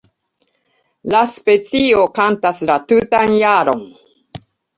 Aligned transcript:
La 1.15 1.19
specio 1.33 2.07
kantas 2.15 2.65
la 2.71 2.79
tutan 2.93 3.37
jaron. 3.45 3.87